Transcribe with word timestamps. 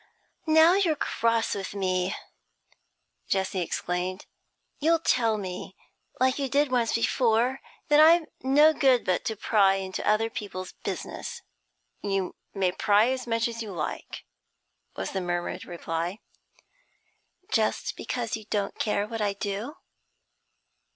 'Now 0.47 0.73
you're 0.73 0.95
cross 0.95 1.53
with 1.53 1.75
me,' 1.75 2.15
Jessie 3.27 3.61
exclaimed. 3.61 4.25
'You'll 4.79 4.97
tell 4.97 5.37
me, 5.37 5.75
like 6.19 6.39
you 6.39 6.49
did 6.49 6.71
once 6.71 6.95
before, 6.95 7.59
that 7.87 7.99
I'm 7.99 8.25
no 8.41 8.73
good 8.73 9.05
but 9.05 9.23
to 9.25 9.35
pry 9.35 9.75
into 9.75 10.03
other 10.09 10.31
people's 10.31 10.71
business.' 10.71 11.43
'You 12.01 12.33
may 12.51 12.71
pry 12.71 13.09
as 13.11 13.27
much 13.27 13.47
as 13.47 13.61
you 13.61 13.73
like,' 13.73 14.23
was 14.95 15.11
the 15.11 15.21
murmured 15.21 15.65
reply. 15.65 16.17
'Just 17.51 17.95
because 17.95 18.35
you 18.35 18.45
don't 18.45 18.79
care 18.79 19.05
what 19.05 19.21
I 19.21 19.33
do?' 19.33 19.77